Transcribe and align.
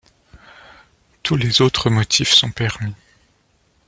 Tous 1.21 1.35
les 1.35 1.61
autres 1.61 1.91
motifs 1.91 2.33
sont 2.33 2.49
permis. 2.49 2.95